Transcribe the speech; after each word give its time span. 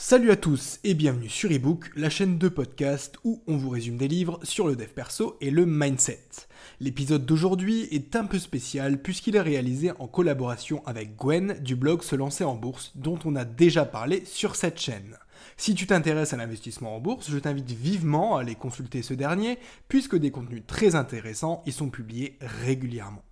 Salut 0.00 0.30
à 0.30 0.36
tous 0.36 0.78
et 0.84 0.94
bienvenue 0.94 1.28
sur 1.28 1.50
eBook, 1.50 1.90
la 1.96 2.08
chaîne 2.08 2.38
de 2.38 2.48
podcast 2.48 3.16
où 3.24 3.42
on 3.48 3.56
vous 3.56 3.68
résume 3.68 3.96
des 3.96 4.06
livres 4.06 4.38
sur 4.44 4.68
le 4.68 4.76
dev 4.76 4.86
perso 4.86 5.36
et 5.40 5.50
le 5.50 5.66
mindset. 5.66 6.22
L'épisode 6.78 7.26
d'aujourd'hui 7.26 7.88
est 7.90 8.14
un 8.14 8.24
peu 8.24 8.38
spécial 8.38 9.02
puisqu'il 9.02 9.34
est 9.34 9.40
réalisé 9.40 9.90
en 9.98 10.06
collaboration 10.06 10.86
avec 10.86 11.16
Gwen 11.16 11.54
du 11.64 11.74
blog 11.74 12.04
Se 12.04 12.14
lancer 12.14 12.44
en 12.44 12.54
bourse 12.54 12.92
dont 12.94 13.18
on 13.24 13.34
a 13.34 13.44
déjà 13.44 13.84
parlé 13.84 14.24
sur 14.24 14.54
cette 14.54 14.80
chaîne. 14.80 15.18
Si 15.56 15.74
tu 15.74 15.88
t'intéresses 15.88 16.32
à 16.32 16.36
l'investissement 16.36 16.94
en 16.94 17.00
bourse, 17.00 17.28
je 17.28 17.38
t'invite 17.38 17.72
vivement 17.72 18.36
à 18.36 18.42
aller 18.42 18.54
consulter 18.54 19.02
ce 19.02 19.14
dernier 19.14 19.58
puisque 19.88 20.16
des 20.16 20.30
contenus 20.30 20.62
très 20.64 20.94
intéressants 20.94 21.64
y 21.66 21.72
sont 21.72 21.90
publiés 21.90 22.38
régulièrement. 22.40 23.24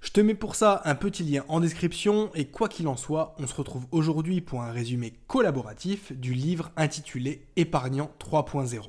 Je 0.00 0.10
te 0.10 0.20
mets 0.20 0.34
pour 0.34 0.54
ça 0.54 0.80
un 0.84 0.94
petit 0.94 1.24
lien 1.24 1.44
en 1.48 1.58
description 1.58 2.30
et 2.34 2.46
quoi 2.46 2.68
qu'il 2.68 2.86
en 2.86 2.96
soit, 2.96 3.34
on 3.38 3.48
se 3.48 3.54
retrouve 3.54 3.86
aujourd'hui 3.90 4.40
pour 4.40 4.62
un 4.62 4.70
résumé 4.70 5.12
collaboratif 5.26 6.12
du 6.12 6.34
livre 6.34 6.70
intitulé 6.76 7.48
Épargnant 7.56 8.12
3.0. 8.20 8.80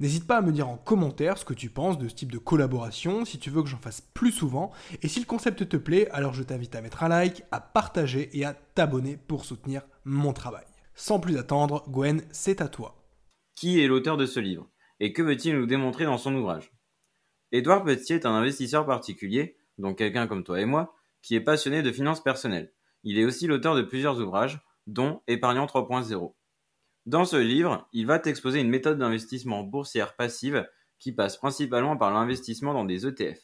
N'hésite 0.00 0.26
pas 0.26 0.36
à 0.36 0.42
me 0.42 0.52
dire 0.52 0.68
en 0.68 0.76
commentaire 0.76 1.38
ce 1.38 1.46
que 1.46 1.54
tu 1.54 1.70
penses 1.70 1.96
de 1.96 2.08
ce 2.08 2.14
type 2.14 2.30
de 2.30 2.38
collaboration, 2.38 3.24
si 3.24 3.38
tu 3.38 3.48
veux 3.48 3.62
que 3.62 3.70
j'en 3.70 3.78
fasse 3.78 4.02
plus 4.02 4.32
souvent, 4.32 4.70
et 5.02 5.08
si 5.08 5.18
le 5.18 5.24
concept 5.24 5.66
te 5.66 5.78
plaît, 5.78 6.10
alors 6.10 6.34
je 6.34 6.42
t'invite 6.42 6.74
à 6.74 6.82
mettre 6.82 7.02
un 7.02 7.08
like, 7.08 7.44
à 7.50 7.60
partager 7.60 8.28
et 8.36 8.44
à 8.44 8.52
t'abonner 8.52 9.16
pour 9.16 9.46
soutenir 9.46 9.80
mon 10.04 10.34
travail. 10.34 10.66
Sans 10.94 11.20
plus 11.20 11.38
attendre, 11.38 11.84
Gwen, 11.88 12.22
c'est 12.32 12.60
à 12.60 12.68
toi. 12.68 13.02
Qui 13.56 13.80
est 13.80 13.86
l'auteur 13.86 14.18
de 14.18 14.26
ce 14.26 14.40
livre? 14.40 14.68
Et 15.00 15.14
que 15.14 15.22
veut-il 15.22 15.56
nous 15.56 15.66
démontrer 15.66 16.04
dans 16.04 16.18
son 16.18 16.34
ouvrage? 16.34 16.70
Édouard 17.50 17.82
Petit 17.82 18.12
est 18.12 18.26
un 18.26 18.34
investisseur 18.34 18.84
particulier 18.84 19.56
donc 19.78 19.98
quelqu'un 19.98 20.26
comme 20.26 20.44
toi 20.44 20.60
et 20.60 20.64
moi, 20.64 20.94
qui 21.22 21.34
est 21.34 21.40
passionné 21.40 21.82
de 21.82 21.92
finances 21.92 22.22
personnelles. 22.22 22.72
Il 23.02 23.18
est 23.18 23.24
aussi 23.24 23.46
l'auteur 23.46 23.74
de 23.74 23.82
plusieurs 23.82 24.20
ouvrages, 24.20 24.60
dont 24.86 25.22
Épargnant 25.26 25.66
3.0. 25.66 26.34
Dans 27.06 27.24
ce 27.24 27.36
livre, 27.36 27.88
il 27.92 28.06
va 28.06 28.18
t'exposer 28.18 28.60
une 28.60 28.68
méthode 28.68 28.98
d'investissement 28.98 29.62
boursière 29.62 30.16
passive 30.16 30.66
qui 30.98 31.12
passe 31.12 31.36
principalement 31.36 31.96
par 31.96 32.12
l'investissement 32.12 32.72
dans 32.72 32.84
des 32.84 33.06
ETF. 33.06 33.38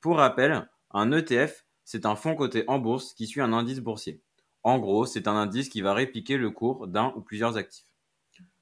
Pour 0.00 0.18
rappel, 0.18 0.68
un 0.90 1.12
ETF, 1.12 1.64
c'est 1.84 2.06
un 2.06 2.16
fonds 2.16 2.34
coté 2.34 2.64
en 2.66 2.78
bourse 2.78 3.14
qui 3.14 3.26
suit 3.26 3.40
un 3.40 3.52
indice 3.52 3.80
boursier. 3.80 4.22
En 4.62 4.78
gros, 4.78 5.06
c'est 5.06 5.26
un 5.26 5.36
indice 5.36 5.68
qui 5.68 5.80
va 5.80 5.94
répliquer 5.94 6.36
le 6.36 6.50
cours 6.50 6.86
d'un 6.86 7.12
ou 7.16 7.22
plusieurs 7.22 7.56
actifs. 7.56 7.86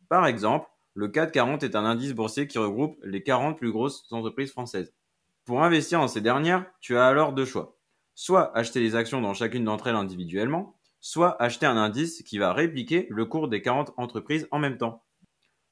Par 0.09 0.27
exemple, 0.27 0.69
le 0.95 1.09
CAC 1.09 1.33
40 1.33 1.63
est 1.63 1.77
un 1.77 1.85
indice 1.85 2.15
boursier 2.15 2.47
qui 2.47 2.59
regroupe 2.59 2.99
les 3.03 3.23
40 3.23 3.59
plus 3.59 3.73
grosses 3.73 4.05
entreprises 4.13 4.51
françaises. 4.51 4.95
Pour 5.45 5.63
investir 5.63 6.01
dans 6.01 6.09
ces 6.09 6.21
dernières, 6.21 6.67
tu 6.81 6.97
as 6.97 7.07
alors 7.07 7.33
deux 7.33 7.45
choix. 7.45 7.79
Soit 8.15 8.57
acheter 8.57 8.81
les 8.81 8.95
actions 8.95 9.21
dans 9.21 9.35
chacune 9.35 9.65
d'entre 9.65 9.87
elles 9.87 9.97
individuellement, 9.97 10.79
soit 11.01 11.41
acheter 11.43 11.67
un 11.67 11.77
indice 11.77 12.23
qui 12.23 12.39
va 12.39 12.53
répliquer 12.53 13.07
le 13.11 13.25
cours 13.25 13.49
des 13.49 13.63
40 13.63 13.95
entreprises 13.97 14.47
en 14.51 14.59
même 14.59 14.77
temps. 14.77 15.05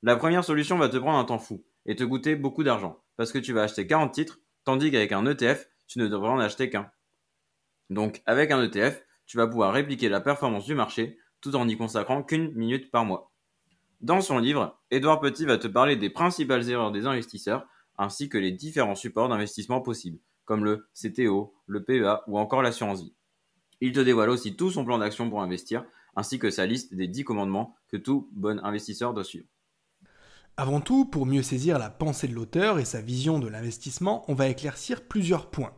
La 0.03 0.17
première 0.17 0.45
solution 0.45 0.79
va 0.79 0.89
te 0.89 0.97
prendre 0.97 1.19
un 1.19 1.25
temps 1.25 1.39
fou 1.39 1.65
et 1.85 1.97
te 1.97 2.05
coûter 2.05 2.37
beaucoup 2.37 2.65
d'argent 2.65 3.03
parce 3.17 3.33
que 3.33 3.39
tu 3.39 3.53
vas 3.53 3.65
acheter 3.65 3.87
40 3.87 4.13
titres, 4.13 4.39
tandis 4.65 4.91
qu'avec 4.91 5.13
un 5.13 5.27
ETF, 5.27 5.69
tu 5.87 5.99
ne 5.99 6.07
devrais 6.07 6.31
en 6.31 6.39
acheter 6.39 6.71
qu'un. 6.71 6.91
Donc 7.91 8.23
avec 8.27 8.51
un 8.51 8.63
ETF, 8.63 9.03
tu 9.27 9.37
vas 9.37 9.47
pouvoir 9.47 9.73
répliquer 9.73 10.09
la 10.09 10.21
performance 10.21 10.65
du 10.65 10.75
marché 10.75 11.19
tout 11.41 11.55
en 11.57 11.67
n'y 11.67 11.77
consacrant 11.77 12.23
qu'une 12.23 12.53
minute 12.55 12.91
par 12.91 13.05
mois. 13.05 13.33
Dans 14.01 14.21
son 14.21 14.39
livre, 14.39 14.81
Edouard 14.91 15.21
Petit 15.21 15.45
va 15.45 15.59
te 15.59 15.67
parler 15.67 15.97
des 15.97 16.11
principales 16.11 16.71
erreurs 16.71 16.93
des 16.93 17.07
investisseurs 17.07 17.67
ainsi 17.99 18.29
que 18.29 18.39
les 18.39 18.53
différents 18.53 18.95
supports 18.95 19.29
d'investissement 19.29 19.81
possibles, 19.81 20.19
comme 20.45 20.65
le 20.65 20.89
CTO, 20.95 21.55
le 21.67 21.85
PEA 21.85 22.23
ou 22.27 22.39
encore 22.39 22.63
l'assurance 22.63 23.03
vie. 23.03 23.15
Il 23.81 23.93
te 23.93 24.01
dévoile 24.01 24.31
aussi 24.31 24.57
tout 24.57 24.71
son 24.71 24.85
plan 24.85 24.99
d'action 24.99 25.29
pour 25.29 25.43
investir, 25.43 25.85
ainsi 26.17 26.39
que 26.39 26.51
sa 26.51 26.67
liste 26.67 26.95
des 26.95 27.07
10 27.07 27.25
commandements 27.25 27.77
que 27.89 27.97
tout 27.97 28.29
bon 28.33 28.59
investisseur 28.65 29.15
doit 29.15 29.25
suivre. 29.25 29.47
Avant 30.57 30.81
tout, 30.81 31.05
pour 31.05 31.27
mieux 31.27 31.43
saisir 31.43 31.79
la 31.79 31.91
pensée 31.91 32.27
de 32.27 32.35
l'auteur 32.35 32.81
et 32.81 32.85
sa 32.85 33.01
vision 33.01 33.39
de 33.39 33.47
l'investissement, 33.47 34.25
on 34.27 34.35
va 34.35 34.49
éclaircir 34.49 35.07
plusieurs 35.07 35.51
points. 35.51 35.73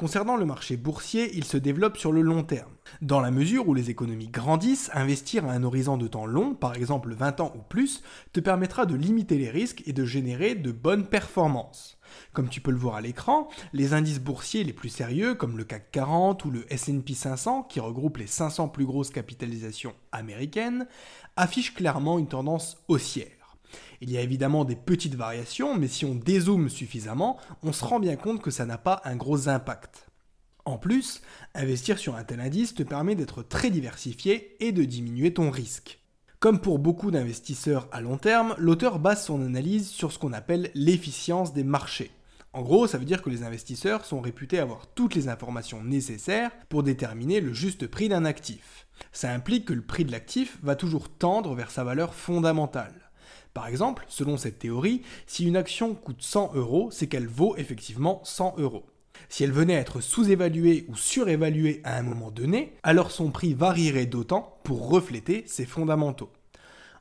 Concernant 0.00 0.38
le 0.38 0.46
marché 0.46 0.78
boursier, 0.78 1.30
il 1.36 1.44
se 1.44 1.58
développe 1.58 1.98
sur 1.98 2.10
le 2.10 2.22
long 2.22 2.42
terme. 2.42 2.72
Dans 3.02 3.20
la 3.20 3.30
mesure 3.30 3.68
où 3.68 3.74
les 3.74 3.90
économies 3.90 4.28
grandissent, 4.28 4.90
investir 4.94 5.44
à 5.44 5.52
un 5.52 5.62
horizon 5.62 5.98
de 5.98 6.08
temps 6.08 6.24
long, 6.24 6.54
par 6.54 6.74
exemple 6.74 7.12
20 7.12 7.40
ans 7.40 7.52
ou 7.54 7.58
plus, 7.58 8.02
te 8.32 8.40
permettra 8.40 8.86
de 8.86 8.94
limiter 8.94 9.36
les 9.36 9.50
risques 9.50 9.82
et 9.84 9.92
de 9.92 10.06
générer 10.06 10.54
de 10.54 10.72
bonnes 10.72 11.04
performances. 11.04 11.98
Comme 12.32 12.48
tu 12.48 12.62
peux 12.62 12.70
le 12.70 12.78
voir 12.78 12.94
à 12.94 13.02
l'écran, 13.02 13.50
les 13.74 13.92
indices 13.92 14.20
boursiers 14.20 14.64
les 14.64 14.72
plus 14.72 14.88
sérieux, 14.88 15.34
comme 15.34 15.58
le 15.58 15.64
CAC 15.64 15.90
40 15.90 16.46
ou 16.46 16.50
le 16.50 16.64
SP 16.72 17.12
500, 17.12 17.64
qui 17.64 17.78
regroupe 17.78 18.16
les 18.16 18.26
500 18.26 18.68
plus 18.68 18.86
grosses 18.86 19.10
capitalisations 19.10 19.92
américaines, 20.12 20.86
affichent 21.36 21.74
clairement 21.74 22.18
une 22.18 22.26
tendance 22.26 22.78
haussière. 22.88 23.39
Il 24.02 24.10
y 24.10 24.16
a 24.16 24.22
évidemment 24.22 24.64
des 24.64 24.76
petites 24.76 25.14
variations, 25.14 25.76
mais 25.76 25.88
si 25.88 26.06
on 26.06 26.14
dézoome 26.14 26.70
suffisamment, 26.70 27.38
on 27.62 27.72
se 27.72 27.84
rend 27.84 28.00
bien 28.00 28.16
compte 28.16 28.40
que 28.40 28.50
ça 28.50 28.64
n'a 28.64 28.78
pas 28.78 29.02
un 29.04 29.14
gros 29.14 29.48
impact. 29.48 30.06
En 30.64 30.78
plus, 30.78 31.20
investir 31.54 31.98
sur 31.98 32.16
un 32.16 32.24
tel 32.24 32.40
indice 32.40 32.74
te 32.74 32.82
permet 32.82 33.14
d'être 33.14 33.42
très 33.42 33.70
diversifié 33.70 34.56
et 34.64 34.72
de 34.72 34.84
diminuer 34.84 35.34
ton 35.34 35.50
risque. 35.50 36.00
Comme 36.38 36.60
pour 36.60 36.78
beaucoup 36.78 37.10
d'investisseurs 37.10 37.88
à 37.92 38.00
long 38.00 38.16
terme, 38.16 38.54
l'auteur 38.56 38.98
base 38.98 39.26
son 39.26 39.44
analyse 39.44 39.90
sur 39.90 40.12
ce 40.12 40.18
qu'on 40.18 40.32
appelle 40.32 40.70
l'efficience 40.74 41.52
des 41.52 41.64
marchés. 41.64 42.10
En 42.52 42.62
gros, 42.62 42.86
ça 42.86 42.96
veut 42.96 43.04
dire 43.04 43.22
que 43.22 43.30
les 43.30 43.42
investisseurs 43.42 44.06
sont 44.06 44.20
réputés 44.20 44.58
avoir 44.58 44.86
toutes 44.88 45.14
les 45.14 45.28
informations 45.28 45.84
nécessaires 45.84 46.50
pour 46.68 46.82
déterminer 46.82 47.40
le 47.40 47.52
juste 47.52 47.86
prix 47.86 48.08
d'un 48.08 48.24
actif. 48.24 48.86
Ça 49.12 49.30
implique 49.30 49.66
que 49.66 49.74
le 49.74 49.82
prix 49.82 50.04
de 50.04 50.12
l'actif 50.12 50.58
va 50.62 50.74
toujours 50.74 51.10
tendre 51.10 51.54
vers 51.54 51.70
sa 51.70 51.84
valeur 51.84 52.14
fondamentale. 52.14 52.99
Par 53.54 53.66
exemple, 53.66 54.04
selon 54.08 54.36
cette 54.36 54.58
théorie, 54.58 55.02
si 55.26 55.46
une 55.46 55.56
action 55.56 55.94
coûte 55.94 56.22
100 56.22 56.52
euros, 56.54 56.90
c'est 56.92 57.08
qu'elle 57.08 57.26
vaut 57.26 57.56
effectivement 57.56 58.20
100 58.24 58.54
euros. 58.58 58.86
Si 59.28 59.44
elle 59.44 59.52
venait 59.52 59.76
à 59.76 59.80
être 59.80 60.00
sous-évaluée 60.00 60.86
ou 60.88 60.96
surévaluée 60.96 61.80
à 61.84 61.96
un 61.96 62.02
moment 62.02 62.30
donné, 62.30 62.74
alors 62.82 63.10
son 63.10 63.30
prix 63.30 63.54
varierait 63.54 64.06
d'autant 64.06 64.58
pour 64.64 64.88
refléter 64.88 65.44
ses 65.46 65.66
fondamentaux. 65.66 66.30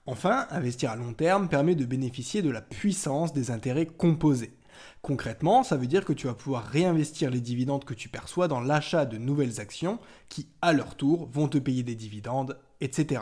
Enfin, 0.06 0.48
investir 0.50 0.92
à 0.92 0.96
long 0.96 1.14
terme 1.14 1.50
permet 1.50 1.76
de 1.76 1.86
bénéficier 1.86 2.42
de 2.42 2.50
la 2.50 2.62
puissance 2.62 3.32
des 3.32 3.52
intérêts 3.52 3.86
composés. 3.86 4.54
Concrètement, 5.02 5.64
ça 5.64 5.78
veut 5.78 5.88
dire 5.88 6.06
que 6.06 6.14
tu 6.14 6.28
vas 6.28 6.34
pouvoir 6.34 6.66
réinvestir 6.66 7.30
les 7.30 7.42
dividendes 7.42 7.86
que 7.86 7.94
tu 7.94 8.10
perçois 8.10 8.48
dans 8.48 8.60
l'achat 8.60 9.06
de 9.06 9.18
nouvelles 9.18 9.60
actions 9.60 10.00
qui, 10.28 10.48
à 10.62 10.74
leur 10.74 10.96
tour, 10.96 11.30
vont 11.32 11.48
te 11.48 11.58
payer 11.58 11.84
des 11.84 11.96
dividendes, 11.96 12.58
etc. 12.82 13.22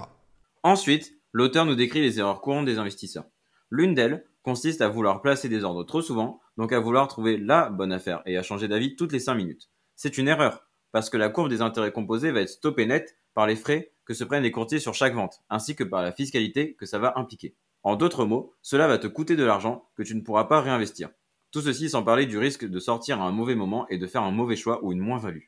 Ensuite, 0.63 1.16
l'auteur 1.37 1.65
nous 1.65 1.75
décrit 1.75 2.01
les 2.01 2.17
erreurs 2.17 2.41
courantes 2.41 2.65
des 2.65 2.79
investisseurs. 2.79 3.27
L'une 3.69 3.93
d'elles 3.93 4.25
consiste 4.41 4.81
à 4.81 4.89
vouloir 4.89 5.21
placer 5.21 5.47
des 5.47 5.63
ordres 5.63 5.83
trop 5.83 6.01
souvent, 6.01 6.39
donc 6.57 6.73
à 6.73 6.79
vouloir 6.79 7.07
trouver 7.07 7.37
la 7.37 7.69
bonne 7.69 7.91
affaire 7.91 8.23
et 8.25 8.37
à 8.37 8.41
changer 8.41 8.67
d'avis 8.67 8.95
toutes 8.95 9.11
les 9.11 9.19
5 9.19 9.35
minutes. 9.35 9.69
C'est 9.95 10.17
une 10.17 10.27
erreur, 10.27 10.67
parce 10.91 11.11
que 11.11 11.17
la 11.17 11.29
courbe 11.29 11.49
des 11.49 11.61
intérêts 11.61 11.91
composés 11.91 12.31
va 12.31 12.41
être 12.41 12.49
stoppée 12.49 12.87
net 12.87 13.19
par 13.35 13.45
les 13.45 13.55
frais 13.55 13.91
que 14.03 14.15
se 14.15 14.23
prennent 14.23 14.41
les 14.41 14.51
courtiers 14.51 14.79
sur 14.79 14.95
chaque 14.95 15.13
vente, 15.13 15.43
ainsi 15.51 15.75
que 15.75 15.83
par 15.83 16.01
la 16.01 16.11
fiscalité 16.11 16.73
que 16.73 16.87
ça 16.87 16.97
va 16.97 17.13
impliquer. 17.17 17.55
En 17.83 17.95
d'autres 17.95 18.25
mots, 18.25 18.55
cela 18.63 18.87
va 18.87 18.97
te 18.97 19.05
coûter 19.05 19.35
de 19.35 19.43
l'argent 19.43 19.87
que 19.95 20.01
tu 20.01 20.15
ne 20.15 20.21
pourras 20.21 20.45
pas 20.45 20.61
réinvestir. 20.61 21.09
Tout 21.51 21.61
ceci 21.61 21.87
sans 21.87 22.01
parler 22.01 22.25
du 22.25 22.39
risque 22.39 22.65
de 22.65 22.79
sortir 22.79 23.21
à 23.21 23.25
un 23.25 23.31
mauvais 23.31 23.53
moment 23.53 23.87
et 23.89 23.99
de 23.99 24.07
faire 24.07 24.23
un 24.23 24.31
mauvais 24.31 24.55
choix 24.55 24.83
ou 24.83 24.91
une 24.91 25.01
moins-value. 25.01 25.45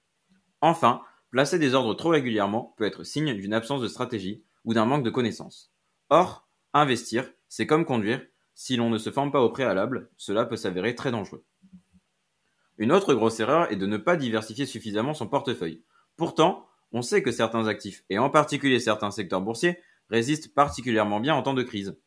Enfin, 0.61 1.01
placer 1.31 1.57
des 1.57 1.73
ordres 1.73 1.95
trop 1.95 2.09
régulièrement 2.09 2.75
peut 2.77 2.85
être 2.85 3.03
signe 3.03 3.33
d'une 3.33 3.55
absence 3.55 3.81
de 3.81 3.87
stratégie 3.87 4.43
ou 4.65 4.75
d'un 4.75 4.85
manque 4.85 5.03
de 5.03 5.09
connaissances. 5.09 5.68
Or, 6.09 6.47
investir, 6.73 7.31
c'est 7.47 7.67
comme 7.67 7.85
conduire, 7.85 8.21
si 8.55 8.75
l'on 8.75 8.89
ne 8.89 8.97
se 8.97 9.11
forme 9.11 9.31
pas 9.31 9.41
au 9.41 9.49
préalable, 9.49 10.09
cela 10.17 10.45
peut 10.45 10.57
s'avérer 10.57 10.95
très 10.95 11.11
dangereux. 11.11 11.45
Une 12.77 12.91
autre 12.91 13.13
grosse 13.13 13.39
erreur 13.39 13.71
est 13.71 13.75
de 13.75 13.85
ne 13.85 13.97
pas 13.97 14.15
diversifier 14.15 14.65
suffisamment 14.65 15.13
son 15.13 15.27
portefeuille. 15.27 15.83
Pourtant, 16.17 16.67
on 16.91 17.01
sait 17.01 17.21
que 17.21 17.31
certains 17.31 17.67
actifs, 17.67 18.03
et 18.09 18.17
en 18.17 18.29
particulier 18.29 18.79
certains 18.79 19.11
secteurs 19.11 19.41
boursiers, 19.41 19.79
résistent 20.09 20.53
particulièrement 20.53 21.19
bien 21.19 21.35
en 21.35 21.43
temps 21.43 21.53
de 21.53 21.63
crise. 21.63 21.97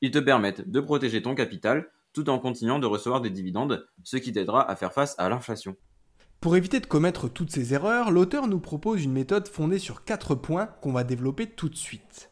Ils 0.00 0.10
te 0.10 0.18
permettent 0.18 0.68
de 0.68 0.80
protéger 0.80 1.22
ton 1.22 1.34
capital 1.34 1.90
tout 2.12 2.28
en 2.30 2.38
continuant 2.38 2.78
de 2.78 2.86
recevoir 2.86 3.20
des 3.20 3.30
dividendes, 3.30 3.86
ce 4.02 4.16
qui 4.16 4.32
t'aidera 4.32 4.68
à 4.68 4.76
faire 4.76 4.92
face 4.92 5.14
à 5.18 5.28
l'inflation. 5.28 5.76
Pour 6.40 6.56
éviter 6.56 6.80
de 6.80 6.86
commettre 6.86 7.28
toutes 7.28 7.52
ces 7.52 7.74
erreurs, 7.74 8.10
l'auteur 8.10 8.48
nous 8.48 8.58
propose 8.58 9.04
une 9.04 9.12
méthode 9.12 9.46
fondée 9.46 9.78
sur 9.78 10.04
quatre 10.04 10.34
points 10.34 10.66
qu'on 10.66 10.92
va 10.92 11.04
développer 11.04 11.46
tout 11.46 11.68
de 11.68 11.76
suite. 11.76 12.31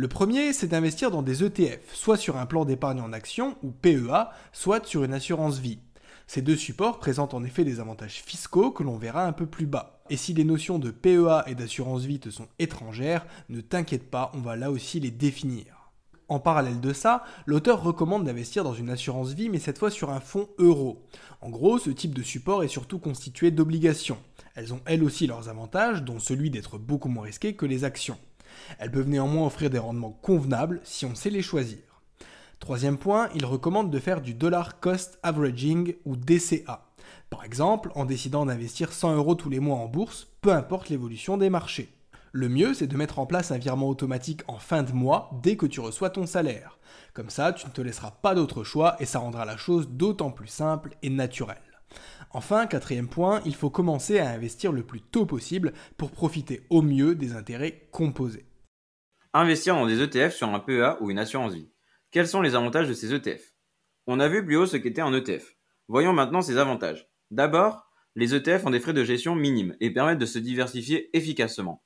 Le 0.00 0.06
premier, 0.06 0.52
c'est 0.52 0.68
d'investir 0.68 1.10
dans 1.10 1.22
des 1.22 1.42
ETF, 1.42 1.92
soit 1.92 2.16
sur 2.16 2.36
un 2.36 2.46
plan 2.46 2.64
d'épargne 2.64 3.00
en 3.00 3.12
action 3.12 3.56
ou 3.64 3.72
PEA, 3.72 4.30
soit 4.52 4.86
sur 4.86 5.02
une 5.02 5.12
assurance 5.12 5.58
vie. 5.58 5.80
Ces 6.28 6.40
deux 6.40 6.54
supports 6.54 7.00
présentent 7.00 7.34
en 7.34 7.42
effet 7.42 7.64
des 7.64 7.80
avantages 7.80 8.22
fiscaux 8.24 8.70
que 8.70 8.84
l'on 8.84 8.96
verra 8.96 9.26
un 9.26 9.32
peu 9.32 9.46
plus 9.46 9.66
bas. 9.66 10.00
Et 10.08 10.16
si 10.16 10.34
les 10.34 10.44
notions 10.44 10.78
de 10.78 10.92
PEA 10.92 11.42
et 11.48 11.56
d'assurance 11.56 12.04
vie 12.04 12.20
te 12.20 12.30
sont 12.30 12.46
étrangères, 12.60 13.26
ne 13.48 13.60
t'inquiète 13.60 14.08
pas, 14.08 14.30
on 14.34 14.40
va 14.40 14.54
là 14.54 14.70
aussi 14.70 15.00
les 15.00 15.10
définir. 15.10 15.90
En 16.28 16.38
parallèle 16.38 16.80
de 16.80 16.92
ça, 16.92 17.24
l'auteur 17.46 17.82
recommande 17.82 18.22
d'investir 18.22 18.62
dans 18.62 18.74
une 18.74 18.90
assurance 18.90 19.32
vie, 19.32 19.48
mais 19.48 19.58
cette 19.58 19.78
fois 19.78 19.90
sur 19.90 20.10
un 20.10 20.20
fonds 20.20 20.48
euro. 20.58 21.02
En 21.40 21.50
gros, 21.50 21.80
ce 21.80 21.90
type 21.90 22.14
de 22.14 22.22
support 22.22 22.62
est 22.62 22.68
surtout 22.68 23.00
constitué 23.00 23.50
d'obligations. 23.50 24.18
Elles 24.54 24.72
ont 24.72 24.80
elles 24.86 25.02
aussi 25.02 25.26
leurs 25.26 25.48
avantages, 25.48 26.04
dont 26.04 26.20
celui 26.20 26.50
d'être 26.50 26.78
beaucoup 26.78 27.08
moins 27.08 27.24
risquées 27.24 27.56
que 27.56 27.66
les 27.66 27.82
actions. 27.82 28.18
Elles 28.78 28.90
peuvent 28.90 29.08
néanmoins 29.08 29.46
offrir 29.46 29.70
des 29.70 29.78
rendements 29.78 30.18
convenables 30.22 30.80
si 30.84 31.06
on 31.06 31.14
sait 31.14 31.30
les 31.30 31.42
choisir. 31.42 31.78
Troisième 32.60 32.98
point, 32.98 33.28
il 33.34 33.46
recommande 33.46 33.90
de 33.90 33.98
faire 33.98 34.20
du 34.20 34.34
dollar 34.34 34.80
cost 34.80 35.18
averaging 35.22 35.94
ou 36.04 36.16
DCA. 36.16 36.88
Par 37.30 37.44
exemple, 37.44 37.90
en 37.94 38.04
décidant 38.04 38.46
d'investir 38.46 38.92
100 38.92 39.16
euros 39.16 39.34
tous 39.34 39.50
les 39.50 39.60
mois 39.60 39.78
en 39.78 39.86
bourse, 39.86 40.28
peu 40.40 40.52
importe 40.52 40.88
l'évolution 40.88 41.36
des 41.36 41.50
marchés. 41.50 41.92
Le 42.32 42.48
mieux, 42.48 42.74
c'est 42.74 42.86
de 42.86 42.96
mettre 42.96 43.18
en 43.18 43.26
place 43.26 43.52
un 43.52 43.58
virement 43.58 43.88
automatique 43.88 44.42
en 44.48 44.58
fin 44.58 44.82
de 44.82 44.92
mois 44.92 45.30
dès 45.42 45.56
que 45.56 45.66
tu 45.66 45.80
reçois 45.80 46.10
ton 46.10 46.26
salaire. 46.26 46.78
Comme 47.14 47.30
ça, 47.30 47.52
tu 47.52 47.66
ne 47.66 47.72
te 47.72 47.80
laisseras 47.80 48.10
pas 48.10 48.34
d'autre 48.34 48.64
choix 48.64 48.96
et 49.00 49.06
ça 49.06 49.20
rendra 49.20 49.44
la 49.44 49.56
chose 49.56 49.88
d'autant 49.88 50.30
plus 50.30 50.48
simple 50.48 50.96
et 51.02 51.10
naturelle. 51.10 51.56
Enfin, 52.30 52.66
quatrième 52.66 53.08
point, 53.08 53.40
il 53.46 53.54
faut 53.54 53.70
commencer 53.70 54.18
à 54.18 54.30
investir 54.30 54.72
le 54.72 54.82
plus 54.82 55.00
tôt 55.00 55.24
possible 55.24 55.72
pour 55.96 56.10
profiter 56.10 56.62
au 56.68 56.82
mieux 56.82 57.14
des 57.14 57.34
intérêts 57.34 57.88
composés. 57.90 58.47
Investir 59.34 59.74
dans 59.74 59.86
des 59.86 60.00
ETF 60.00 60.34
sur 60.34 60.48
un 60.48 60.58
PEA 60.58 60.96
ou 61.00 61.10
une 61.10 61.18
assurance 61.18 61.52
vie. 61.52 61.70
Quels 62.10 62.26
sont 62.26 62.40
les 62.40 62.54
avantages 62.54 62.88
de 62.88 62.94
ces 62.94 63.12
ETF 63.12 63.52
On 64.06 64.20
a 64.20 64.28
vu 64.28 64.42
plus 64.42 64.56
haut 64.56 64.64
ce 64.64 64.78
qu'était 64.78 65.02
un 65.02 65.12
ETF. 65.12 65.54
Voyons 65.86 66.14
maintenant 66.14 66.40
ses 66.40 66.56
avantages. 66.56 67.10
D'abord, 67.30 67.90
les 68.16 68.34
ETF 68.34 68.64
ont 68.64 68.70
des 68.70 68.80
frais 68.80 68.94
de 68.94 69.04
gestion 69.04 69.34
minimes 69.34 69.76
et 69.80 69.92
permettent 69.92 70.18
de 70.18 70.24
se 70.24 70.38
diversifier 70.38 71.14
efficacement. 71.14 71.82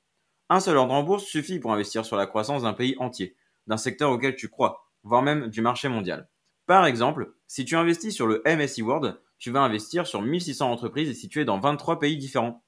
Un 0.50 0.60
seul 0.60 0.76
ordre 0.76 0.94
en 0.94 1.02
bourse 1.02 1.24
suffit 1.24 1.58
pour 1.58 1.72
investir 1.72 2.04
sur 2.04 2.16
la 2.16 2.26
croissance 2.26 2.62
d'un 2.62 2.74
pays 2.74 2.94
entier, 3.00 3.34
d'un 3.66 3.76
secteur 3.76 4.12
auquel 4.12 4.36
tu 4.36 4.48
crois, 4.48 4.88
voire 5.02 5.22
même 5.22 5.48
du 5.48 5.62
marché 5.62 5.88
mondial. 5.88 6.28
Par 6.66 6.86
exemple, 6.86 7.34
si 7.48 7.64
tu 7.64 7.74
investis 7.74 8.14
sur 8.14 8.28
le 8.28 8.40
MSI 8.46 8.82
World, 8.82 9.20
tu 9.38 9.50
vas 9.50 9.62
investir 9.62 10.06
sur 10.06 10.22
1600 10.22 10.70
entreprises 10.70 11.18
situées 11.18 11.44
dans 11.44 11.58
23 11.58 11.98
pays 11.98 12.16
différents. 12.16 12.62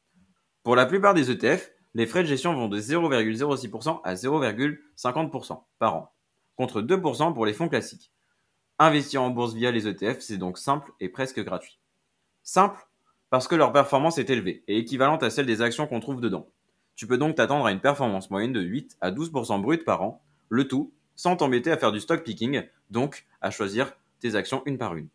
Pour 0.65 0.75
la 0.75 0.87
plupart 0.87 1.15
des 1.15 1.31
ETF, 1.31 1.71
les 1.95 2.07
frais 2.07 2.23
de 2.23 2.29
gestion 2.29 2.55
vont 2.55 2.69
de 2.69 2.81
0,06% 2.81 4.01
à 4.03 4.15
0,50% 4.15 5.63
par 5.79 5.97
an, 5.97 6.13
contre 6.57 6.83
2% 6.83 7.35
pour 7.35 7.47
les 7.47 7.53
fonds 7.53 7.69
classiques. 7.69 8.13
Investir 8.79 9.23
en 9.23 9.31
bourse 9.31 9.55
via 9.55 9.71
les 9.71 9.87
ETF, 9.87 10.21
c'est 10.21 10.37
donc 10.37 10.59
simple 10.59 10.93
et 11.01 11.09
presque 11.09 11.43
gratuit. 11.43 11.79
Simple 12.43 12.87
parce 13.31 13.49
que 13.49 13.55
leur 13.55 13.73
performance 13.73 14.19
est 14.19 14.31
élevée 14.31 14.63
et 14.69 14.79
équivalente 14.79 15.23
à 15.23 15.31
celle 15.31 15.47
des 15.47 15.63
actions 15.63 15.87
qu'on 15.87 16.01
trouve 16.01 16.21
dedans. 16.21 16.49
Tu 16.95 17.07
peux 17.07 17.19
donc 17.19 17.35
t'attendre 17.35 17.67
à 17.67 17.73
une 17.73 17.81
performance 17.81 18.31
moyenne 18.31 18.53
de 18.53 18.61
8 18.61 18.97
à 19.01 19.11
12% 19.11 19.61
brut 19.61 19.85
par 19.85 20.03
an, 20.03 20.23
le 20.49 20.69
tout 20.69 20.93
sans 21.17 21.37
t'embêter 21.37 21.71
à 21.71 21.77
faire 21.77 21.93
du 21.93 22.01
stock 22.01 22.23
picking, 22.23 22.63
donc 22.91 23.27
à 23.41 23.51
choisir 23.51 23.93
tes 24.21 24.35
actions 24.35 24.63
une 24.67 24.79
par 24.79 24.97
une. 24.97 25.09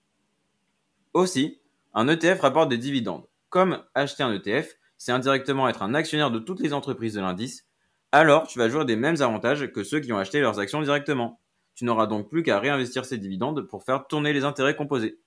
Aussi, 1.14 1.60
un 1.94 2.08
ETF 2.08 2.42
rapporte 2.42 2.70
des 2.70 2.78
dividendes. 2.78 3.26
Comme 3.50 3.84
acheter 3.96 4.24
un 4.24 4.34
ETF, 4.34 4.78
c'est 5.00 5.14
indirectement 5.14 5.68
être 5.68 5.82
un 5.82 5.96
actionnaire 5.96 6.30
de 6.30 6.38
toutes 6.38 6.60
les 6.60 6.74
entreprises 6.74 7.14
de 7.16 7.22
l'indice, 7.22 7.66
alors 8.12 8.46
tu 8.48 8.60
vas 8.60 8.70
jouir 8.70 8.86
des 8.86 8.98
mêmes 8.98 9.22
avantages 9.22 9.72
que 9.72 9.84
ceux 9.84 10.02
qui 10.02 10.12
ont 10.12 10.18
acheté 10.18 10.42
leurs 10.42 10.60
actions 10.60 10.82
directement. 10.82 11.42
Tu 11.74 11.86
n'auras 11.86 12.06
donc 12.06 12.30
plus 12.30 12.44
qu'à 12.44 12.60
réinvestir 12.60 13.06
ces 13.06 13.18
dividendes 13.18 13.62
pour 13.62 13.84
faire 13.84 14.06
tourner 14.08 14.34
les 14.34 14.44
intérêts 14.44 14.76
composés. 14.76 15.22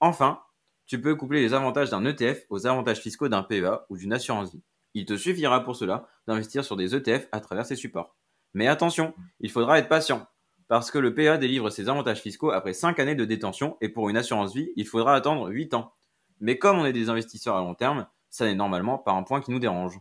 Enfin, 0.00 0.40
tu 0.86 1.00
peux 1.00 1.14
coupler 1.14 1.40
les 1.40 1.54
avantages 1.54 1.88
d'un 1.88 2.04
ETF 2.04 2.44
aux 2.50 2.66
avantages 2.66 3.00
fiscaux 3.00 3.28
d'un 3.28 3.42
PEA 3.42 3.86
ou 3.88 3.96
d'une 3.96 4.12
assurance 4.12 4.52
vie. 4.52 4.62
Il 4.92 5.06
te 5.06 5.16
suffira 5.16 5.64
pour 5.64 5.76
cela 5.76 6.06
d'investir 6.26 6.64
sur 6.64 6.76
des 6.76 6.94
ETF 6.94 7.28
à 7.32 7.40
travers 7.40 7.64
ces 7.64 7.76
supports. 7.76 8.16
Mais 8.52 8.66
attention, 8.66 9.14
il 9.38 9.50
faudra 9.50 9.78
être 9.78 9.88
patient, 9.88 10.26
parce 10.68 10.90
que 10.90 10.98
le 10.98 11.14
PA 11.14 11.38
délivre 11.38 11.70
ses 11.70 11.88
avantages 11.88 12.20
fiscaux 12.20 12.50
après 12.50 12.74
5 12.74 12.98
années 12.98 13.14
de 13.14 13.24
détention 13.24 13.78
et 13.80 13.88
pour 13.88 14.10
une 14.10 14.16
assurance 14.16 14.54
vie, 14.54 14.70
il 14.76 14.86
faudra 14.86 15.14
attendre 15.14 15.48
8 15.48 15.72
ans. 15.72 15.94
Mais 16.40 16.58
comme 16.58 16.78
on 16.78 16.84
est 16.84 16.92
des 16.92 17.08
investisseurs 17.08 17.56
à 17.56 17.60
long 17.60 17.74
terme, 17.74 18.06
ça 18.30 18.46
n'est 18.46 18.54
normalement 18.54 18.98
pas 18.98 19.12
un 19.12 19.22
point 19.22 19.40
qui 19.40 19.50
nous 19.50 19.58
dérange. 19.58 19.98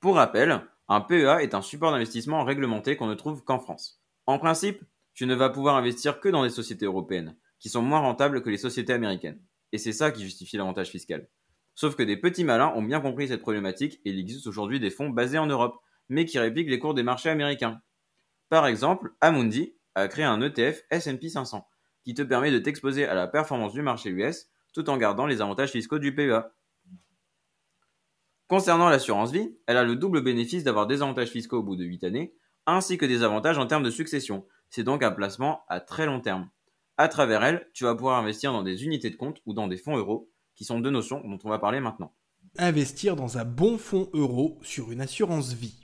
Pour 0.00 0.16
rappel, 0.16 0.60
un 0.88 1.00
PEA 1.00 1.42
est 1.42 1.54
un 1.54 1.62
support 1.62 1.92
d'investissement 1.92 2.44
réglementé 2.44 2.96
qu'on 2.96 3.06
ne 3.06 3.14
trouve 3.14 3.44
qu'en 3.44 3.58
France. 3.58 4.02
En 4.26 4.38
principe, 4.38 4.84
tu 5.14 5.26
ne 5.26 5.34
vas 5.34 5.50
pouvoir 5.50 5.76
investir 5.76 6.20
que 6.20 6.28
dans 6.28 6.42
des 6.42 6.50
sociétés 6.50 6.86
européennes, 6.86 7.36
qui 7.58 7.68
sont 7.68 7.82
moins 7.82 8.00
rentables 8.00 8.42
que 8.42 8.50
les 8.50 8.58
sociétés 8.58 8.92
américaines. 8.92 9.40
Et 9.72 9.78
c'est 9.78 9.92
ça 9.92 10.10
qui 10.10 10.22
justifie 10.22 10.56
l'avantage 10.56 10.90
fiscal. 10.90 11.28
Sauf 11.74 11.96
que 11.96 12.02
des 12.02 12.16
petits 12.16 12.44
malins 12.44 12.72
ont 12.74 12.82
bien 12.82 13.00
compris 13.00 13.28
cette 13.28 13.40
problématique 13.40 14.00
et 14.04 14.10
il 14.10 14.18
existe 14.18 14.46
aujourd'hui 14.46 14.80
des 14.80 14.90
fonds 14.90 15.10
basés 15.10 15.38
en 15.38 15.46
Europe, 15.46 15.80
mais 16.08 16.24
qui 16.24 16.38
répliquent 16.38 16.68
les 16.68 16.78
cours 16.78 16.94
des 16.94 17.02
marchés 17.02 17.30
américains. 17.30 17.80
Par 18.48 18.66
exemple, 18.66 19.14
Amundi 19.20 19.74
a 19.94 20.08
créé 20.08 20.24
un 20.24 20.40
ETF 20.42 20.82
S&P 20.90 21.28
500 21.28 21.66
qui 22.04 22.14
te 22.14 22.22
permet 22.22 22.50
de 22.50 22.58
t'exposer 22.58 23.06
à 23.06 23.14
la 23.14 23.26
performance 23.26 23.72
du 23.72 23.82
marché 23.82 24.10
US 24.10 24.48
tout 24.72 24.90
en 24.90 24.96
gardant 24.96 25.26
les 25.26 25.40
avantages 25.40 25.70
fiscaux 25.70 25.98
du 25.98 26.14
PEA. 26.14 26.52
Concernant 28.52 28.90
l'assurance 28.90 29.32
vie, 29.32 29.56
elle 29.66 29.78
a 29.78 29.82
le 29.82 29.96
double 29.96 30.20
bénéfice 30.20 30.62
d'avoir 30.62 30.86
des 30.86 31.00
avantages 31.00 31.30
fiscaux 31.30 31.60
au 31.60 31.62
bout 31.62 31.74
de 31.74 31.84
8 31.84 32.04
années, 32.04 32.34
ainsi 32.66 32.98
que 32.98 33.06
des 33.06 33.22
avantages 33.22 33.56
en 33.56 33.66
termes 33.66 33.82
de 33.82 33.88
succession. 33.88 34.44
C'est 34.68 34.84
donc 34.84 35.02
un 35.02 35.10
placement 35.10 35.62
à 35.70 35.80
très 35.80 36.04
long 36.04 36.20
terme. 36.20 36.50
À 36.98 37.08
travers 37.08 37.42
elle, 37.44 37.66
tu 37.72 37.84
vas 37.84 37.94
pouvoir 37.94 38.18
investir 38.18 38.52
dans 38.52 38.62
des 38.62 38.84
unités 38.84 39.08
de 39.08 39.16
compte 39.16 39.38
ou 39.46 39.54
dans 39.54 39.68
des 39.68 39.78
fonds 39.78 39.96
euros, 39.96 40.28
qui 40.54 40.66
sont 40.66 40.80
deux 40.80 40.90
notions 40.90 41.22
dont 41.26 41.38
on 41.44 41.48
va 41.48 41.58
parler 41.58 41.80
maintenant. 41.80 42.12
Investir 42.58 43.16
dans 43.16 43.38
un 43.38 43.46
bon 43.46 43.78
fonds 43.78 44.10
euro 44.12 44.58
sur 44.60 44.92
une 44.92 45.00
assurance 45.00 45.54
vie. 45.54 45.80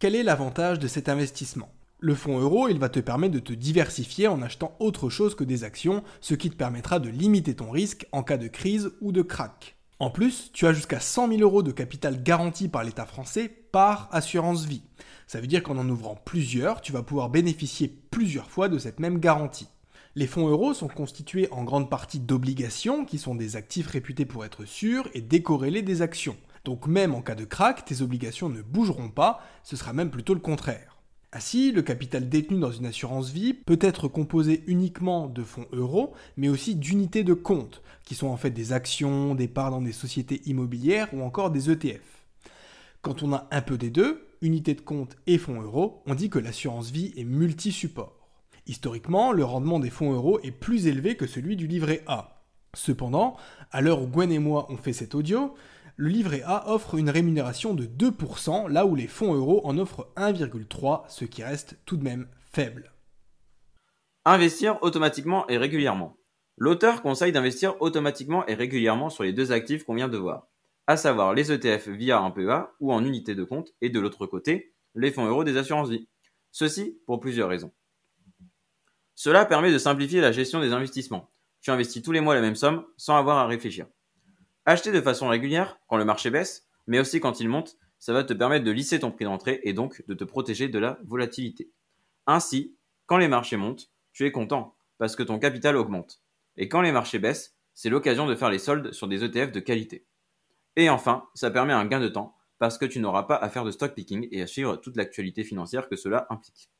Quel 0.00 0.16
est 0.16 0.24
l'avantage 0.24 0.80
de 0.80 0.88
cet 0.88 1.08
investissement? 1.08 1.72
Le 2.00 2.16
fonds 2.16 2.40
euro, 2.40 2.66
il 2.70 2.80
va 2.80 2.88
te 2.88 2.98
permettre 2.98 3.34
de 3.34 3.38
te 3.38 3.52
diversifier 3.52 4.26
en 4.26 4.42
achetant 4.42 4.74
autre 4.80 5.10
chose 5.10 5.36
que 5.36 5.44
des 5.44 5.62
actions, 5.62 6.02
ce 6.22 6.34
qui 6.34 6.50
te 6.50 6.56
permettra 6.56 6.98
de 6.98 7.08
limiter 7.08 7.54
ton 7.54 7.70
risque 7.70 8.08
en 8.10 8.24
cas 8.24 8.36
de 8.36 8.48
crise 8.48 8.90
ou 9.00 9.12
de 9.12 9.22
crack. 9.22 9.76
En 10.02 10.10
plus, 10.10 10.50
tu 10.52 10.66
as 10.66 10.72
jusqu'à 10.72 10.98
100 10.98 11.28
000 11.28 11.42
euros 11.42 11.62
de 11.62 11.70
capital 11.70 12.24
garanti 12.24 12.66
par 12.66 12.82
l'État 12.82 13.06
français 13.06 13.48
par 13.48 14.08
assurance 14.10 14.64
vie. 14.64 14.82
Ça 15.28 15.40
veut 15.40 15.46
dire 15.46 15.62
qu'en 15.62 15.78
en 15.78 15.88
ouvrant 15.88 16.16
plusieurs, 16.16 16.80
tu 16.80 16.90
vas 16.90 17.04
pouvoir 17.04 17.30
bénéficier 17.30 17.86
plusieurs 18.10 18.50
fois 18.50 18.68
de 18.68 18.78
cette 18.78 18.98
même 18.98 19.20
garantie. 19.20 19.68
Les 20.16 20.26
fonds 20.26 20.48
euros 20.48 20.74
sont 20.74 20.88
constitués 20.88 21.46
en 21.52 21.62
grande 21.62 21.88
partie 21.88 22.18
d'obligations, 22.18 23.04
qui 23.04 23.16
sont 23.16 23.36
des 23.36 23.54
actifs 23.54 23.86
réputés 23.86 24.24
pour 24.24 24.44
être 24.44 24.64
sûrs 24.64 25.08
et 25.14 25.20
décorrélés 25.20 25.82
des 25.82 26.02
actions. 26.02 26.36
Donc 26.64 26.88
même 26.88 27.14
en 27.14 27.22
cas 27.22 27.36
de 27.36 27.44
crack, 27.44 27.84
tes 27.84 28.02
obligations 28.02 28.48
ne 28.48 28.60
bougeront 28.60 29.10
pas, 29.10 29.40
ce 29.62 29.76
sera 29.76 29.92
même 29.92 30.10
plutôt 30.10 30.34
le 30.34 30.40
contraire. 30.40 30.91
Ainsi, 31.34 31.72
le 31.72 31.80
capital 31.80 32.28
détenu 32.28 32.60
dans 32.60 32.72
une 32.72 32.84
assurance 32.84 33.30
vie 33.30 33.54
peut 33.54 33.78
être 33.80 34.06
composé 34.06 34.62
uniquement 34.66 35.28
de 35.28 35.42
fonds 35.42 35.66
euros, 35.72 36.12
mais 36.36 36.50
aussi 36.50 36.74
d'unités 36.74 37.24
de 37.24 37.32
compte, 37.32 37.82
qui 38.04 38.14
sont 38.14 38.26
en 38.26 38.36
fait 38.36 38.50
des 38.50 38.74
actions, 38.74 39.34
des 39.34 39.48
parts 39.48 39.70
dans 39.70 39.80
des 39.80 39.92
sociétés 39.92 40.42
immobilières 40.44 41.08
ou 41.14 41.22
encore 41.22 41.50
des 41.50 41.70
ETF. 41.70 42.02
Quand 43.00 43.22
on 43.22 43.32
a 43.32 43.48
un 43.50 43.62
peu 43.62 43.78
des 43.78 43.88
deux, 43.88 44.26
unités 44.42 44.74
de 44.74 44.82
compte 44.82 45.16
et 45.26 45.38
fonds 45.38 45.62
euros, 45.62 46.02
on 46.06 46.14
dit 46.14 46.28
que 46.28 46.38
l'assurance 46.38 46.90
vie 46.90 47.14
est 47.16 47.24
multi-support. 47.24 48.28
Historiquement, 48.66 49.32
le 49.32 49.44
rendement 49.44 49.80
des 49.80 49.90
fonds 49.90 50.12
euros 50.12 50.38
est 50.42 50.52
plus 50.52 50.86
élevé 50.86 51.16
que 51.16 51.26
celui 51.26 51.56
du 51.56 51.66
livret 51.66 52.02
A. 52.06 52.42
Cependant, 52.74 53.36
à 53.70 53.80
l'heure 53.80 54.02
où 54.02 54.06
Gwen 54.06 54.30
et 54.30 54.38
moi 54.38 54.66
on 54.68 54.76
fait 54.76 54.92
cet 54.92 55.14
audio, 55.14 55.54
le 55.96 56.08
livret 56.08 56.42
A 56.44 56.70
offre 56.70 56.96
une 56.96 57.10
rémunération 57.10 57.74
de 57.74 57.84
2%, 57.84 58.68
là 58.70 58.86
où 58.86 58.94
les 58.94 59.06
fonds 59.06 59.34
euros 59.34 59.60
en 59.64 59.78
offrent 59.78 60.12
1,3%, 60.16 61.04
ce 61.08 61.24
qui 61.24 61.42
reste 61.42 61.78
tout 61.84 61.96
de 61.96 62.04
même 62.04 62.28
faible. 62.52 62.92
Investir 64.24 64.78
automatiquement 64.82 65.48
et 65.48 65.58
régulièrement. 65.58 66.16
L'auteur 66.56 67.02
conseille 67.02 67.32
d'investir 67.32 67.80
automatiquement 67.80 68.46
et 68.46 68.54
régulièrement 68.54 69.10
sur 69.10 69.24
les 69.24 69.32
deux 69.32 69.52
actifs 69.52 69.84
qu'on 69.84 69.94
vient 69.94 70.08
de 70.08 70.18
voir, 70.18 70.48
à 70.86 70.96
savoir 70.96 71.34
les 71.34 71.50
ETF 71.50 71.88
via 71.88 72.20
un 72.20 72.30
PEA 72.30 72.70
ou 72.80 72.92
en 72.92 73.04
unité 73.04 73.34
de 73.34 73.44
compte, 73.44 73.72
et 73.80 73.90
de 73.90 74.00
l'autre 74.00 74.26
côté, 74.26 74.74
les 74.94 75.10
fonds 75.10 75.26
euros 75.26 75.44
des 75.44 75.56
assurances 75.56 75.90
vie. 75.90 76.08
Ceci 76.50 76.98
pour 77.06 77.20
plusieurs 77.20 77.48
raisons. 77.48 77.72
Cela 79.14 79.44
permet 79.44 79.72
de 79.72 79.78
simplifier 79.78 80.20
la 80.20 80.32
gestion 80.32 80.60
des 80.60 80.72
investissements. 80.72 81.30
Tu 81.60 81.70
investis 81.70 82.02
tous 82.02 82.12
les 82.12 82.20
mois 82.20 82.34
la 82.34 82.40
même 82.40 82.56
somme 82.56 82.84
sans 82.96 83.16
avoir 83.16 83.38
à 83.38 83.46
réfléchir. 83.46 83.86
Acheter 84.64 84.92
de 84.92 85.00
façon 85.00 85.28
régulière 85.28 85.78
quand 85.88 85.96
le 85.96 86.04
marché 86.04 86.30
baisse, 86.30 86.68
mais 86.86 87.00
aussi 87.00 87.20
quand 87.20 87.40
il 87.40 87.48
monte, 87.48 87.76
ça 87.98 88.12
va 88.12 88.24
te 88.24 88.32
permettre 88.32 88.64
de 88.64 88.70
lisser 88.70 89.00
ton 89.00 89.10
prix 89.10 89.24
d'entrée 89.24 89.60
et 89.64 89.72
donc 89.72 90.04
de 90.06 90.14
te 90.14 90.24
protéger 90.24 90.68
de 90.68 90.78
la 90.78 90.98
volatilité. 91.04 91.70
Ainsi, 92.26 92.76
quand 93.06 93.16
les 93.16 93.28
marchés 93.28 93.56
montent, 93.56 93.90
tu 94.12 94.26
es 94.26 94.32
content 94.32 94.76
parce 94.98 95.16
que 95.16 95.22
ton 95.22 95.38
capital 95.38 95.76
augmente. 95.76 96.22
Et 96.56 96.68
quand 96.68 96.80
les 96.80 96.92
marchés 96.92 97.18
baissent, 97.18 97.56
c'est 97.74 97.90
l'occasion 97.90 98.26
de 98.26 98.34
faire 98.34 98.50
les 98.50 98.58
soldes 98.58 98.92
sur 98.92 99.08
des 99.08 99.24
ETF 99.24 99.52
de 99.52 99.60
qualité. 99.60 100.06
Et 100.76 100.90
enfin, 100.90 101.28
ça 101.34 101.50
permet 101.50 101.72
un 101.72 101.86
gain 101.86 102.00
de 102.00 102.08
temps 102.08 102.36
parce 102.58 102.78
que 102.78 102.84
tu 102.84 103.00
n'auras 103.00 103.24
pas 103.24 103.36
à 103.36 103.48
faire 103.48 103.64
de 103.64 103.70
stock 103.72 103.94
picking 103.94 104.28
et 104.30 104.42
à 104.42 104.46
suivre 104.46 104.76
toute 104.76 104.96
l'actualité 104.96 105.42
financière 105.42 105.88
que 105.88 105.96
cela 105.96 106.26
implique. 106.30 106.70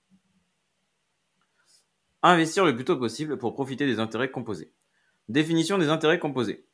Investir 2.22 2.64
le 2.64 2.76
plus 2.76 2.84
tôt 2.84 2.96
possible 2.96 3.36
pour 3.38 3.54
profiter 3.54 3.86
des 3.86 3.98
intérêts 3.98 4.30
composés. 4.30 4.72
Définition 5.28 5.78
des 5.78 5.88
intérêts 5.88 6.20
composés. 6.20 6.66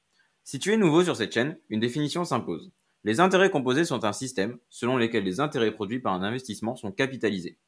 Si 0.51 0.59
tu 0.59 0.73
es 0.73 0.79
nouveau 0.79 1.05
sur 1.05 1.15
cette 1.15 1.35
chaîne, 1.35 1.59
une 1.69 1.79
définition 1.79 2.25
s'impose. 2.25 2.73
Les 3.05 3.21
intérêts 3.21 3.51
composés 3.51 3.85
sont 3.85 4.07
un 4.07 4.15
système 4.15 4.59
selon 4.71 4.97
lequel 4.97 5.23
les 5.23 5.41
intérêts 5.41 5.73
produits 5.73 6.01
par 6.01 6.15
un 6.15 6.23
investissement 6.23 6.75
sont 6.75 6.91
capitalisés. 6.91 7.59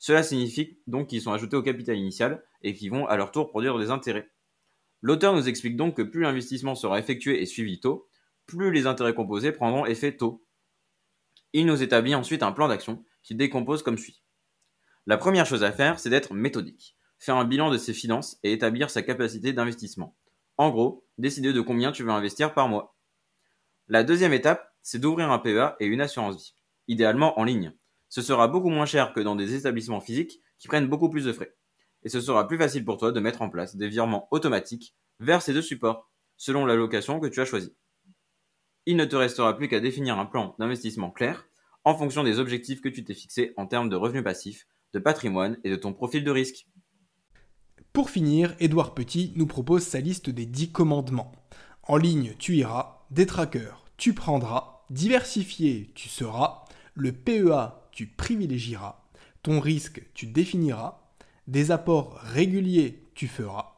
Cela 0.00 0.24
signifie 0.24 0.80
donc 0.88 1.06
qu'ils 1.06 1.22
sont 1.22 1.30
ajoutés 1.30 1.54
au 1.54 1.62
capital 1.62 1.96
initial 1.96 2.44
et 2.62 2.74
qu'ils 2.74 2.90
vont 2.90 3.06
à 3.06 3.16
leur 3.16 3.30
tour 3.30 3.50
produire 3.50 3.78
des 3.78 3.92
intérêts. 3.92 4.32
L'auteur 5.00 5.32
nous 5.32 5.48
explique 5.48 5.76
donc 5.76 5.96
que 5.96 6.02
plus 6.02 6.22
l'investissement 6.22 6.74
sera 6.74 6.98
effectué 6.98 7.40
et 7.40 7.46
suivi 7.46 7.78
tôt, 7.78 8.08
plus 8.46 8.72
les 8.72 8.88
intérêts 8.88 9.14
composés 9.14 9.52
prendront 9.52 9.86
effet 9.86 10.16
tôt. 10.16 10.44
Il 11.52 11.66
nous 11.66 11.84
établit 11.84 12.16
ensuite 12.16 12.42
un 12.42 12.50
plan 12.50 12.66
d'action 12.66 13.04
qui 13.22 13.36
décompose 13.36 13.84
comme 13.84 13.96
suit. 13.96 14.24
La 15.06 15.18
première 15.18 15.46
chose 15.46 15.62
à 15.62 15.70
faire, 15.70 16.00
c'est 16.00 16.10
d'être 16.10 16.34
méthodique, 16.34 16.96
faire 17.20 17.36
un 17.36 17.44
bilan 17.44 17.70
de 17.70 17.78
ses 17.78 17.94
finances 17.94 18.40
et 18.42 18.52
établir 18.52 18.90
sa 18.90 19.02
capacité 19.02 19.52
d'investissement. 19.52 20.16
En 20.56 20.70
gros, 20.70 21.04
décider 21.18 21.52
de 21.52 21.60
combien 21.60 21.92
tu 21.92 22.02
veux 22.02 22.10
investir 22.10 22.54
par 22.54 22.68
mois. 22.68 22.96
La 23.88 24.04
deuxième 24.04 24.32
étape, 24.32 24.72
c'est 24.82 24.98
d'ouvrir 24.98 25.30
un 25.30 25.38
PEA 25.38 25.76
et 25.80 25.86
une 25.86 26.00
assurance 26.00 26.36
vie, 26.36 26.54
idéalement 26.88 27.38
en 27.38 27.44
ligne. 27.44 27.74
Ce 28.08 28.22
sera 28.22 28.48
beaucoup 28.48 28.70
moins 28.70 28.86
cher 28.86 29.12
que 29.12 29.20
dans 29.20 29.36
des 29.36 29.54
établissements 29.54 30.00
physiques 30.00 30.40
qui 30.58 30.68
prennent 30.68 30.88
beaucoup 30.88 31.10
plus 31.10 31.24
de 31.24 31.32
frais. 31.32 31.54
Et 32.04 32.08
ce 32.08 32.20
sera 32.20 32.46
plus 32.46 32.58
facile 32.58 32.84
pour 32.84 32.98
toi 32.98 33.12
de 33.12 33.20
mettre 33.20 33.42
en 33.42 33.50
place 33.50 33.76
des 33.76 33.88
virements 33.88 34.28
automatiques 34.30 34.94
vers 35.20 35.42
ces 35.42 35.52
deux 35.52 35.62
supports, 35.62 36.10
selon 36.36 36.66
la 36.66 36.76
location 36.76 37.18
que 37.18 37.26
tu 37.26 37.40
as 37.40 37.44
choisie. 37.44 37.74
Il 38.86 38.96
ne 38.96 39.04
te 39.04 39.16
restera 39.16 39.56
plus 39.56 39.68
qu'à 39.68 39.80
définir 39.80 40.18
un 40.18 40.26
plan 40.26 40.54
d'investissement 40.58 41.10
clair 41.10 41.48
en 41.84 41.96
fonction 41.96 42.22
des 42.22 42.38
objectifs 42.38 42.80
que 42.80 42.88
tu 42.88 43.04
t'es 43.04 43.14
fixés 43.14 43.54
en 43.56 43.66
termes 43.66 43.88
de 43.88 43.96
revenus 43.96 44.24
passifs, 44.24 44.66
de 44.92 44.98
patrimoine 44.98 45.58
et 45.64 45.70
de 45.70 45.76
ton 45.76 45.92
profil 45.92 46.24
de 46.24 46.30
risque. 46.30 46.66
Pour 47.94 48.10
finir, 48.10 48.56
Édouard 48.58 48.92
Petit 48.92 49.32
nous 49.36 49.46
propose 49.46 49.84
sa 49.84 50.00
liste 50.00 50.28
des 50.28 50.46
10 50.46 50.72
commandements. 50.72 51.30
En 51.84 51.96
ligne, 51.96 52.34
tu 52.40 52.56
iras, 52.56 53.04
des 53.12 53.24
trackers, 53.24 53.84
tu 53.96 54.14
prendras, 54.14 54.80
diversifié, 54.90 55.92
tu 55.94 56.08
seras, 56.08 56.64
le 56.94 57.12
PEA, 57.12 57.84
tu 57.92 58.08
privilégieras, 58.08 59.00
ton 59.44 59.60
risque, 59.60 60.02
tu 60.12 60.26
définiras, 60.26 60.98
des 61.46 61.70
apports 61.70 62.18
réguliers, 62.20 63.04
tu 63.14 63.28
feras. 63.28 63.76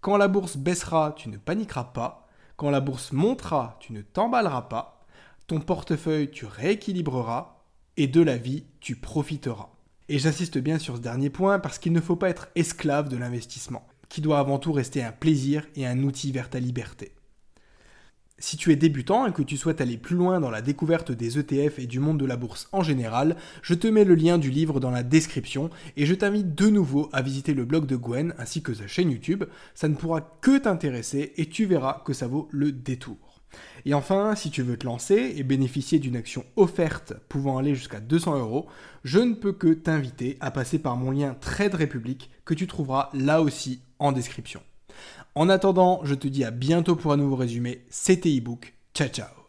Quand 0.00 0.16
la 0.16 0.28
bourse 0.28 0.56
baissera, 0.56 1.16
tu 1.16 1.28
ne 1.28 1.36
paniqueras 1.36 1.90
pas. 1.92 2.28
Quand 2.56 2.70
la 2.70 2.78
bourse 2.78 3.10
montera, 3.10 3.78
tu 3.80 3.92
ne 3.92 4.02
t'emballeras 4.02 4.62
pas. 4.62 5.04
Ton 5.48 5.58
portefeuille, 5.58 6.30
tu 6.30 6.46
rééquilibreras. 6.46 7.56
Et 7.96 8.06
de 8.06 8.20
la 8.20 8.36
vie, 8.36 8.62
tu 8.78 8.94
profiteras. 8.94 9.75
Et 10.08 10.18
j'insiste 10.18 10.58
bien 10.58 10.78
sur 10.78 10.96
ce 10.96 11.02
dernier 11.02 11.30
point 11.30 11.58
parce 11.58 11.78
qu'il 11.78 11.92
ne 11.92 12.00
faut 12.00 12.14
pas 12.14 12.28
être 12.28 12.48
esclave 12.54 13.08
de 13.08 13.16
l'investissement, 13.16 13.86
qui 14.08 14.20
doit 14.20 14.38
avant 14.38 14.58
tout 14.58 14.72
rester 14.72 15.02
un 15.02 15.10
plaisir 15.10 15.66
et 15.74 15.84
un 15.84 16.02
outil 16.04 16.30
vers 16.30 16.48
ta 16.48 16.60
liberté. 16.60 17.12
Si 18.38 18.56
tu 18.56 18.70
es 18.70 18.76
débutant 18.76 19.26
et 19.26 19.32
que 19.32 19.42
tu 19.42 19.56
souhaites 19.56 19.80
aller 19.80 19.96
plus 19.96 20.14
loin 20.14 20.40
dans 20.40 20.50
la 20.50 20.60
découverte 20.60 21.10
des 21.10 21.38
ETF 21.38 21.78
et 21.78 21.86
du 21.86 22.00
monde 22.00 22.20
de 22.20 22.26
la 22.26 22.36
bourse 22.36 22.68
en 22.70 22.82
général, 22.82 23.34
je 23.62 23.72
te 23.72 23.88
mets 23.88 24.04
le 24.04 24.14
lien 24.14 24.36
du 24.36 24.50
livre 24.50 24.78
dans 24.78 24.90
la 24.90 25.02
description 25.02 25.70
et 25.96 26.04
je 26.04 26.14
t'invite 26.14 26.54
de 26.54 26.68
nouveau 26.68 27.08
à 27.12 27.22
visiter 27.22 27.54
le 27.54 27.64
blog 27.64 27.86
de 27.86 27.96
Gwen 27.96 28.34
ainsi 28.38 28.62
que 28.62 28.74
sa 28.74 28.86
chaîne 28.86 29.10
YouTube. 29.10 29.44
Ça 29.74 29.88
ne 29.88 29.94
pourra 29.94 30.20
que 30.42 30.58
t'intéresser 30.58 31.32
et 31.38 31.48
tu 31.48 31.64
verras 31.64 32.02
que 32.04 32.12
ça 32.12 32.26
vaut 32.26 32.48
le 32.52 32.72
détour. 32.72 33.35
Et 33.84 33.94
enfin, 33.94 34.34
si 34.34 34.50
tu 34.50 34.62
veux 34.62 34.76
te 34.76 34.86
lancer 34.86 35.34
et 35.36 35.42
bénéficier 35.42 35.98
d'une 35.98 36.16
action 36.16 36.44
offerte 36.56 37.14
pouvant 37.28 37.58
aller 37.58 37.74
jusqu'à 37.74 38.00
200 38.00 38.38
euros, 38.38 38.66
je 39.04 39.20
ne 39.20 39.34
peux 39.34 39.52
que 39.52 39.72
t'inviter 39.72 40.36
à 40.40 40.50
passer 40.50 40.78
par 40.78 40.96
mon 40.96 41.12
lien 41.12 41.36
Trade 41.40 41.74
République 41.74 42.30
que 42.44 42.54
tu 42.54 42.66
trouveras 42.66 43.10
là 43.14 43.42
aussi 43.42 43.80
en 43.98 44.12
description. 44.12 44.60
En 45.34 45.48
attendant, 45.48 46.00
je 46.04 46.14
te 46.14 46.28
dis 46.28 46.44
à 46.44 46.50
bientôt 46.50 46.96
pour 46.96 47.12
un 47.12 47.16
nouveau 47.16 47.36
résumé. 47.36 47.84
C'était 47.90 48.32
ebook. 48.32 48.74
Ciao 48.94 49.08
ciao 49.08 49.45